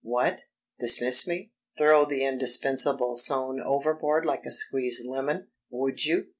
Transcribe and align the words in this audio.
"What.... 0.03 0.45
Dismiss 0.79 1.27
me?... 1.27 1.51
Throw 1.77 2.05
the 2.05 2.23
indispensable 2.25 3.13
Soane 3.13 3.61
overboard 3.61 4.25
like 4.25 4.47
a 4.47 4.51
squeezed 4.51 5.05
lemon?... 5.05 5.49
Would 5.69 6.03
you?... 6.05 6.25